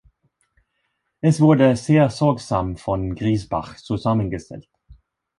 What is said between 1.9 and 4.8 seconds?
sorgsam von Griesbach zusammengestellt.